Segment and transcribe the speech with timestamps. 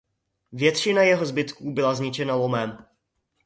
[0.51, 2.85] Většina jeho zbytků byla zničena lomem.